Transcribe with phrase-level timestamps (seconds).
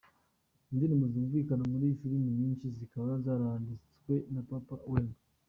[0.71, 5.19] Indirimbo zumvikana muri iyi filimi nyinshi zikaba zaranditswe na Papa Wemba.